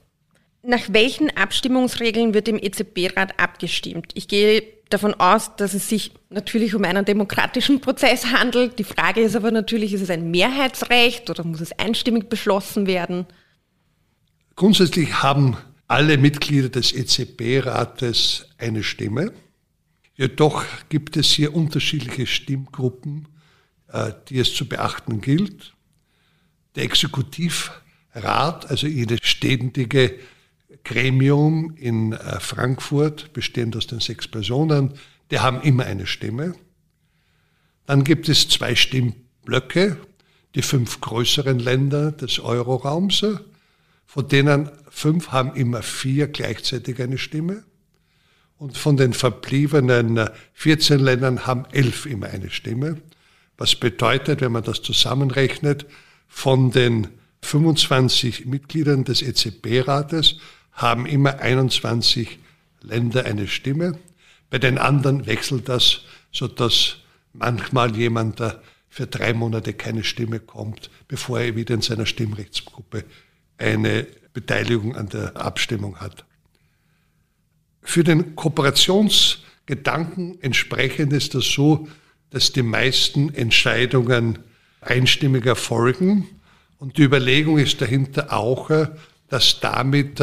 Nach 0.64 0.82
welchen 0.90 1.36
Abstimmungsregeln 1.36 2.34
wird 2.34 2.46
im 2.46 2.56
EZB-Rat 2.56 3.40
abgestimmt? 3.40 4.12
Ich 4.14 4.28
gehe 4.28 4.62
davon 4.90 5.14
aus, 5.14 5.56
dass 5.56 5.74
es 5.74 5.88
sich 5.88 6.12
natürlich 6.30 6.74
um 6.74 6.84
einen 6.84 7.04
demokratischen 7.04 7.80
Prozess 7.80 8.26
handelt. 8.26 8.78
Die 8.78 8.84
Frage 8.84 9.22
ist 9.22 9.34
aber 9.34 9.50
natürlich, 9.50 9.92
ist 9.92 10.02
es 10.02 10.10
ein 10.10 10.30
Mehrheitsrecht 10.30 11.28
oder 11.30 11.44
muss 11.44 11.60
es 11.60 11.72
einstimmig 11.78 12.28
beschlossen 12.28 12.86
werden? 12.86 13.26
Grundsätzlich 14.54 15.22
haben 15.22 15.56
alle 15.88 16.16
Mitglieder 16.16 16.68
des 16.68 16.92
EZB-Rates 16.92 18.46
eine 18.58 18.84
Stimme. 18.84 19.32
Jedoch 20.14 20.64
gibt 20.88 21.16
es 21.16 21.26
hier 21.30 21.54
unterschiedliche 21.54 22.26
Stimmgruppen, 22.26 23.26
äh, 23.88 24.12
die 24.28 24.38
es 24.38 24.54
zu 24.54 24.68
beachten 24.68 25.20
gilt. 25.20 25.74
Der 26.76 26.84
Exekutiv 26.84 27.72
Rat, 28.14 28.70
also 28.70 28.86
jedes 28.86 29.20
ständige 29.22 30.18
Gremium 30.84 31.74
in 31.76 32.12
äh, 32.12 32.40
Frankfurt, 32.40 33.32
bestehend 33.32 33.76
aus 33.76 33.86
den 33.86 34.00
sechs 34.00 34.28
Personen, 34.28 34.94
die 35.30 35.40
haben 35.40 35.62
immer 35.62 35.84
eine 35.84 36.06
Stimme. 36.06 36.54
Dann 37.86 38.04
gibt 38.04 38.28
es 38.28 38.48
zwei 38.48 38.74
Stimmblöcke, 38.74 39.96
die 40.54 40.62
fünf 40.62 41.00
größeren 41.00 41.58
Länder 41.58 42.12
des 42.12 42.38
Euroraums, 42.38 43.24
von 44.06 44.28
denen 44.28 44.70
fünf 44.90 45.28
haben 45.28 45.54
immer 45.54 45.82
vier 45.82 46.28
gleichzeitig 46.28 47.00
eine 47.00 47.18
Stimme. 47.18 47.64
Und 48.58 48.76
von 48.76 48.96
den 48.96 49.12
verbliebenen 49.12 50.28
14 50.52 51.00
Ländern 51.00 51.46
haben 51.46 51.64
elf 51.72 52.06
immer 52.06 52.28
eine 52.28 52.50
Stimme. 52.50 53.00
Was 53.56 53.74
bedeutet, 53.74 54.40
wenn 54.40 54.52
man 54.52 54.62
das 54.62 54.82
zusammenrechnet, 54.82 55.86
von 56.28 56.70
den 56.70 57.08
25 57.42 58.46
Mitgliedern 58.46 59.04
des 59.04 59.22
EZB-Rates 59.22 60.36
haben 60.72 61.06
immer 61.06 61.40
21 61.40 62.38
Länder 62.80 63.24
eine 63.24 63.46
Stimme. 63.46 63.98
Bei 64.50 64.58
den 64.58 64.78
anderen 64.78 65.26
wechselt 65.26 65.68
das, 65.68 66.02
sodass 66.32 66.96
manchmal 67.32 67.96
jemand 67.96 68.42
für 68.88 69.06
drei 69.06 69.32
Monate 69.32 69.72
keine 69.72 70.04
Stimme 70.04 70.40
kommt, 70.40 70.90
bevor 71.08 71.40
er 71.40 71.56
wieder 71.56 71.74
in 71.74 71.80
seiner 71.80 72.06
Stimmrechtsgruppe 72.06 73.04
eine 73.58 74.06
Beteiligung 74.32 74.96
an 74.96 75.08
der 75.08 75.36
Abstimmung 75.36 76.00
hat. 76.00 76.24
Für 77.82 78.04
den 78.04 78.36
Kooperationsgedanken 78.36 80.40
entsprechend 80.42 81.12
ist 81.12 81.34
das 81.34 81.46
so, 81.46 81.88
dass 82.30 82.52
die 82.52 82.62
meisten 82.62 83.34
Entscheidungen 83.34 84.38
einstimmig 84.80 85.46
erfolgen. 85.46 86.28
Und 86.78 86.98
die 86.98 87.02
Überlegung 87.02 87.58
ist 87.58 87.80
dahinter 87.80 88.32
auch, 88.32 88.70
dass 89.28 89.60
damit 89.60 90.20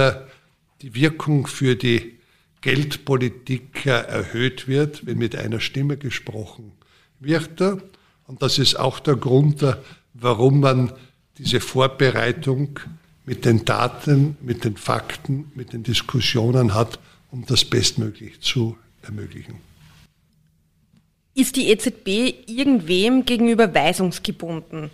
die 0.82 0.96
Wirkung 0.96 1.48
für 1.48 1.76
die 1.76 2.20
Geldpolitik 2.62 3.86
erhöht 3.86 4.68
wird, 4.68 5.06
wenn 5.06 5.18
mit 5.18 5.36
einer 5.36 5.60
Stimme 5.60 5.98
gesprochen 5.98 6.72
wird. 7.20 7.62
Und 8.28 8.42
das 8.42 8.60
ist 8.60 8.76
auch 8.76 9.00
der 9.00 9.16
Grund, 9.16 9.66
warum 10.14 10.60
man 10.60 10.92
diese 11.38 11.60
Vorbereitung 11.60 12.80
mit 13.26 13.46
den 13.46 13.64
Daten, 13.64 14.38
mit 14.42 14.64
den 14.66 14.76
Fakten, 14.76 15.52
mit 15.56 15.74
den 15.74 15.84
Diskussionen 15.84 16.74
hat, 16.74 17.00
um 17.32 17.46
das 17.46 17.64
bestmöglich 17.64 18.42
zu 18.42 18.78
ermöglichen. 19.02 19.56
Ist 21.36 21.56
die 21.56 21.70
EZB 21.70 22.50
irgendwem 22.50 23.26
gegenüber 23.26 23.74
weisungsgebunden? 23.74 24.90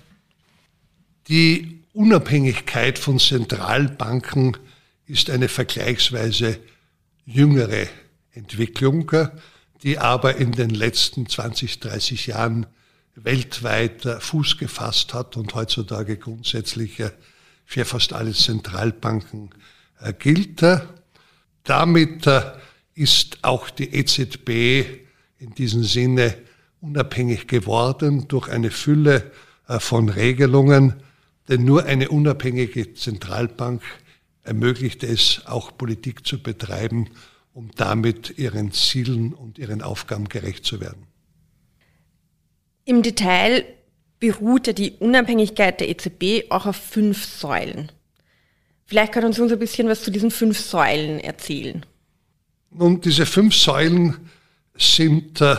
Die 1.27 1.80
Unabhängigkeit 1.94 3.00
von 3.00 3.20
Zentralbanken 3.20 4.58
ist 5.08 5.30
eine 5.30 5.48
vergleichsweise 5.48 6.60
jüngere 7.26 7.88
Entwicklung, 8.32 9.12
die 9.84 9.98
aber 9.98 10.38
in 10.38 10.52
den 10.52 10.72
letzten 10.72 11.28
20, 11.28 11.80
30 11.80 12.28
Jahren 12.28 12.66
weltweit 13.16 14.08
Fuß 14.20 14.58
gefasst 14.58 15.14
hat 15.14 15.38
und 15.38 15.54
heutzutage 15.54 16.18
grundsätzlich 16.18 17.02
für 17.66 17.86
fast 17.86 18.14
alle 18.14 18.34
Zentralbanken 18.34 19.50
äh, 20.00 20.14
gilt. 20.14 20.64
Damit 21.64 22.28
äh, 22.28 22.42
ist 22.94 23.40
auch 23.44 23.70
die 23.70 23.94
EZB 23.94 24.86
in 25.40 25.56
diesem 25.56 25.84
Sinne 25.84 26.38
unabhängig 26.80 27.48
geworden 27.48 28.28
durch 28.28 28.50
eine 28.50 28.72
Fülle 28.72 29.32
äh, 29.68 29.80
von 29.80 30.10
Regelungen, 30.10 30.94
denn 31.50 31.66
nur 31.66 31.86
eine 31.86 32.10
unabhängige 32.10 32.94
Zentralbank 32.94 33.82
ermöglicht 34.46 35.04
es, 35.04 35.42
auch 35.46 35.78
Politik 35.78 36.25
zu 36.25 36.42
betreiben, 36.42 37.10
um 37.54 37.72
damit 37.75 38.38
ihren 38.38 38.72
Zielen 38.72 39.34
und 39.34 39.58
ihren 39.58 39.81
Aufgaben 39.81 40.29
gerecht 40.29 40.66
zu 40.66 40.79
werden. 40.79 41.08
Im 42.86 43.01
Detail 43.01 43.66
beruht 44.20 44.68
ja 44.68 44.74
die 44.74 44.92
Unabhängigkeit 45.00 45.79
der 45.79 45.90
EZB 45.90 46.51
auch 46.51 46.66
auf 46.66 46.75
fünf 46.75 47.25
Säulen. 47.25 47.92
Vielleicht 48.86 49.14
kann 49.14 49.24
uns 49.24 49.40
ein 49.40 49.60
bisschen 49.60 49.88
was 49.88 50.03
zu 50.03 50.12
diesen 50.12 50.31
fünf 50.31 50.60
Säulen 50.60 51.20
erzählen. 51.20 51.86
Nun, 52.70 53.01
diese 53.01 53.25
fünf 53.25 53.55
Säulen 53.55 54.29
sind 54.77 55.42
äh, 55.42 55.55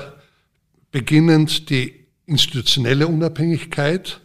beginnend 0.93 1.71
die 1.71 2.07
institutionelle 2.27 3.07
Unabhängigkeit, 3.07 4.21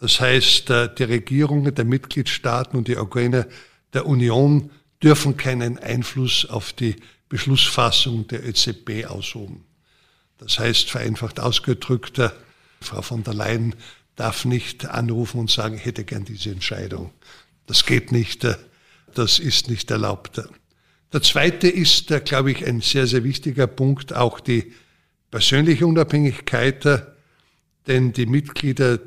das 0.00 0.20
heißt, 0.20 0.70
äh, 0.70 0.94
die 0.94 1.04
Regierungen 1.04 1.74
der 1.74 1.84
Mitgliedstaaten 1.84 2.76
und 2.76 2.88
die 2.88 2.96
Organe 2.96 3.48
der 3.92 4.06
Union 4.06 4.70
dürfen 5.02 5.36
keinen 5.36 5.78
Einfluss 5.78 6.46
auf 6.46 6.72
die 6.72 6.96
Beschlussfassung 7.28 8.26
der 8.28 8.44
EZB 8.44 9.06
ausüben. 9.06 9.64
Das 10.38 10.58
heißt, 10.58 10.90
vereinfacht 10.90 11.40
ausgedrückt, 11.40 12.18
äh, 12.18 12.30
Frau 12.80 13.02
von 13.02 13.24
der 13.24 13.34
Leyen 13.34 13.74
darf 14.16 14.44
nicht 14.44 14.86
anrufen 14.86 15.40
und 15.40 15.50
sagen, 15.50 15.76
ich 15.76 15.84
hätte 15.84 16.04
gern 16.04 16.24
diese 16.24 16.50
Entscheidung. 16.50 17.10
Das 17.66 17.86
geht 17.86 18.12
nicht, 18.12 18.44
äh, 18.44 18.56
das 19.14 19.38
ist 19.38 19.68
nicht 19.68 19.90
erlaubt. 19.90 20.40
Der 21.12 21.22
zweite 21.22 21.68
ist, 21.68 22.10
äh, 22.10 22.20
glaube 22.20 22.52
ich, 22.52 22.66
ein 22.66 22.80
sehr, 22.80 23.06
sehr 23.06 23.24
wichtiger 23.24 23.66
Punkt, 23.66 24.14
auch 24.14 24.40
die 24.40 24.72
persönliche 25.30 25.86
Unabhängigkeit, 25.86 27.06
denn 27.86 28.12
die 28.12 28.26
Mitglieder 28.26 28.98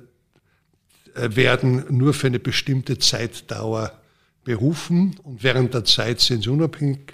werden 1.15 1.85
nur 1.89 2.13
für 2.13 2.27
eine 2.27 2.39
bestimmte 2.39 2.97
Zeitdauer 2.97 3.99
berufen 4.43 5.15
und 5.23 5.43
während 5.43 5.73
der 5.73 5.85
Zeit 5.85 6.19
sind 6.19 6.43
sie 6.43 6.49
unabhängig. 6.49 7.13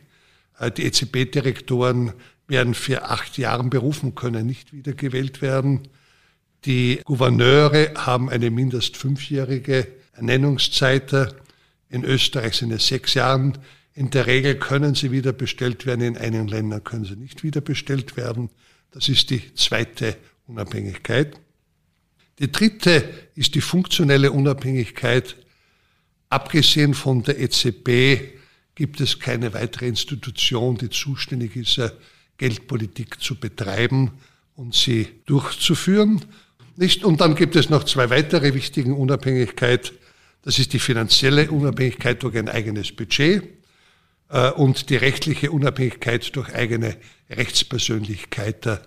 Die 0.77 0.83
EZB-Direktoren 0.83 2.13
werden 2.47 2.73
für 2.73 3.05
acht 3.05 3.37
Jahre 3.37 3.63
berufen, 3.65 4.15
können 4.15 4.45
nicht 4.45 4.71
wiedergewählt 4.73 5.41
werden. 5.41 5.87
Die 6.65 7.01
Gouverneure 7.03 7.93
haben 7.95 8.29
eine 8.29 8.49
mindest 8.49 8.97
fünfjährige 8.97 9.87
Ernennungszeit. 10.13 11.35
In 11.89 12.03
Österreich 12.03 12.55
sind 12.55 12.71
es 12.71 12.87
sechs 12.87 13.13
Jahre. 13.13 13.53
In 13.93 14.09
der 14.09 14.27
Regel 14.27 14.55
können 14.55 14.95
sie 14.95 15.11
wieder 15.11 15.31
bestellt 15.31 15.85
werden, 15.85 16.01
in 16.01 16.17
einigen 16.17 16.47
Ländern 16.47 16.83
können 16.83 17.05
sie 17.05 17.15
nicht 17.15 17.43
wieder 17.43 17.61
bestellt 17.61 18.17
werden. 18.17 18.49
Das 18.91 19.09
ist 19.09 19.29
die 19.29 19.53
zweite 19.55 20.17
Unabhängigkeit. 20.47 21.39
Die 22.39 22.51
dritte 22.51 23.07
ist 23.35 23.55
die 23.55 23.61
funktionelle 23.61 24.31
Unabhängigkeit. 24.31 25.37
Abgesehen 26.29 26.93
von 26.93 27.23
der 27.23 27.39
EZB 27.39 28.35
gibt 28.75 28.99
es 28.99 29.19
keine 29.19 29.53
weitere 29.53 29.87
Institution, 29.87 30.77
die 30.77 30.89
zuständig 30.89 31.55
ist, 31.55 31.79
Geldpolitik 32.37 33.21
zu 33.21 33.35
betreiben 33.35 34.11
und 34.55 34.73
sie 34.75 35.07
durchzuführen. 35.25 36.21
Nicht? 36.75 37.03
Und 37.03 37.21
dann 37.21 37.35
gibt 37.35 37.55
es 37.55 37.69
noch 37.69 37.85
zwei 37.85 38.09
weitere 38.09 38.53
wichtige 38.53 38.93
Unabhängigkeit. 38.93 39.93
Das 40.41 40.59
ist 40.59 40.73
die 40.73 40.79
finanzielle 40.79 41.49
Unabhängigkeit 41.49 42.21
durch 42.21 42.37
ein 42.37 42.49
eigenes 42.49 42.91
Budget 42.91 43.43
äh, 44.29 44.51
und 44.51 44.89
die 44.89 44.97
rechtliche 44.97 45.51
Unabhängigkeit 45.51 46.35
durch 46.35 46.53
eigene 46.53 46.97
Rechtspersönlichkeit 47.29 48.65
äh, 48.65 48.77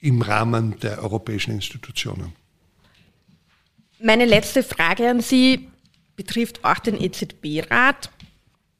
im 0.00 0.22
Rahmen 0.22 0.78
der 0.80 1.02
europäischen 1.02 1.52
Institutionen. 1.52 2.32
Meine 4.00 4.26
letzte 4.26 4.62
Frage 4.62 5.10
an 5.10 5.20
Sie 5.20 5.68
betrifft 6.18 6.64
auch 6.64 6.80
den 6.80 7.00
EZB-Rat. 7.00 8.10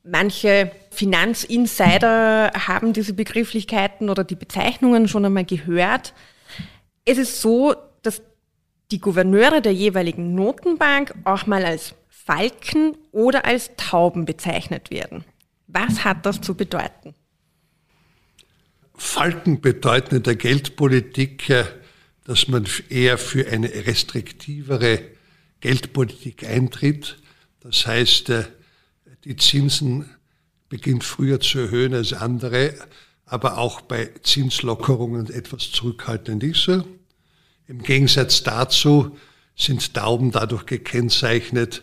Manche 0.03 0.73
Finanzinsider 0.91 2.51
haben 2.67 2.93
diese 2.93 3.15
Begrifflichkeiten 3.15 4.11
oder 4.11 4.25
die 4.25 4.35
Bezeichnungen 4.35 5.07
schon 5.07 5.25
einmal 5.25 5.45
gehört. 5.45 6.15
Es 7.05 7.17
ist 7.17 7.41
so, 7.41 7.77
dass 8.03 8.21
die 8.91 8.99
Gouverneure 9.01 9.63
der 9.63 9.73
jeweiligen 9.73 10.35
Notenbank 10.35 11.15
auch 11.25 11.47
mal 11.47 11.65
als 11.65 11.95
Falken 12.09 12.97
oder 13.13 13.45
als 13.45 13.71
Tauben 13.77 14.25
bezeichnet 14.25 14.91
werden. 14.91 15.25
Was 15.69 16.05
hat 16.05 16.27
das 16.27 16.41
zu 16.41 16.57
bedeuten? 16.57 17.15
Falken 18.95 19.61
bedeuten 19.61 20.17
in 20.17 20.23
der 20.25 20.35
Geldpolitik, 20.35 21.49
äh, 21.51 21.65
dass 22.25 22.49
man 22.49 22.67
eher 22.89 23.17
für 23.17 23.47
eine 23.47 23.69
restriktivere 23.87 25.03
Geldpolitik 25.61 26.45
eintritt. 26.45 27.17
Das 27.69 27.87
heißt, 27.87 28.31
äh, 28.31 28.45
die 29.25 29.37
Zinsen 29.37 30.09
beginnt 30.71 31.05
früher 31.05 31.39
zu 31.39 31.59
erhöhen 31.59 31.93
als 31.93 32.15
andere, 32.15 32.73
aber 33.27 33.59
auch 33.59 33.83
bei 33.83 34.09
Zinslockerungen 34.23 35.29
etwas 35.31 35.71
zurückhaltend 35.71 36.43
ist. 36.45 36.71
Im 37.67 37.83
Gegensatz 37.83 38.43
dazu 38.43 39.19
sind 39.55 39.93
Tauben 39.93 40.31
dadurch 40.31 40.65
gekennzeichnet, 40.65 41.83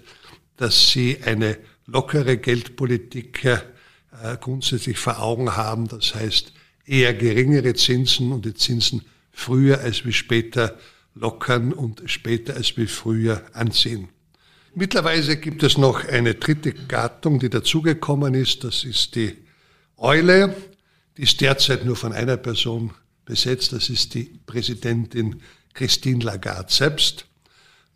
dass 0.57 0.89
sie 0.89 1.19
eine 1.23 1.59
lockere 1.85 2.37
Geldpolitik 2.37 3.45
äh, 3.45 3.59
grundsätzlich 4.41 4.97
vor 4.97 5.19
Augen 5.21 5.55
haben. 5.55 5.87
Das 5.87 6.15
heißt, 6.15 6.51
eher 6.87 7.13
geringere 7.13 7.75
Zinsen 7.75 8.31
und 8.31 8.45
die 8.45 8.55
Zinsen 8.55 9.03
früher 9.31 9.81
als 9.81 10.03
wie 10.03 10.13
später 10.13 10.79
lockern 11.13 11.73
und 11.73 12.01
später 12.07 12.55
als 12.55 12.75
wie 12.75 12.87
früher 12.87 13.43
anziehen. 13.53 14.09
Mittlerweile 14.77 15.37
gibt 15.37 15.63
es 15.63 15.77
noch 15.77 16.05
eine 16.05 16.35
dritte 16.35 16.73
Gattung, 16.73 17.39
die 17.39 17.49
dazugekommen 17.49 18.33
ist. 18.33 18.65
Das 18.65 18.83
ist 18.83 19.15
die 19.15 19.37
Eule. 19.95 20.53
Die 21.15 21.21
ist 21.21 21.39
derzeit 21.39 21.85
nur 21.85 21.95
von 21.95 22.11
einer 22.11 22.35
Person 22.35 22.91
besetzt. 23.23 23.71
Das 23.71 23.87
ist 23.89 24.13
die 24.15 24.37
Präsidentin 24.45 25.41
Christine 25.73 26.25
Lagarde 26.25 26.73
selbst. 26.73 27.25